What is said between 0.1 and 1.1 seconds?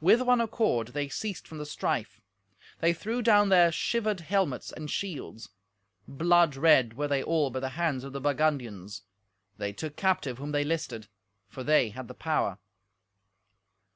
one accord they